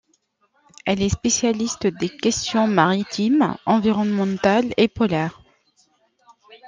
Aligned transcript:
Elle 0.87 1.03
est 1.03 1.09
spécialiste 1.09 1.85
des 1.85 2.09
questions 2.09 2.65
maritimes, 2.65 3.55
environnementales 3.67 4.73
et 4.77 4.87
polaires. 4.87 5.43